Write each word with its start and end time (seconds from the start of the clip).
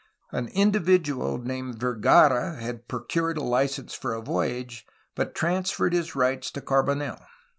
An 0.31 0.47
individual 0.47 1.37
named 1.37 1.75
Vergara 1.79 2.55
had 2.55 2.87
procured 2.87 3.37
a 3.37 3.43
license 3.43 3.93
for 3.93 4.15
a 4.15 4.21
voyage, 4.23 4.83
but 5.13 5.35
transferred 5.35 5.93
his 5.93 6.15
rights 6.15 6.49
to 6.53 6.61
Carbonel. 6.61 7.19